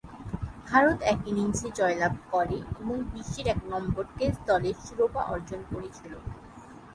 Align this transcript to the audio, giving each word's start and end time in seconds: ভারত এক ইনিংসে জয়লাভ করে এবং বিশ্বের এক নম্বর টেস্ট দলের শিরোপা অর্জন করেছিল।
ভারত 0.67 0.97
এক 1.11 1.19
ইনিংসে 1.27 1.67
জয়লাভ 1.79 2.13
করে 2.31 2.57
এবং 2.73 2.95
বিশ্বের 3.11 3.47
এক 3.47 3.59
নম্বর 3.71 4.03
টেস্ট 4.17 4.41
দলের 4.49 4.75
শিরোপা 4.85 5.21
অর্জন 5.33 5.61
করেছিল। 5.71 6.13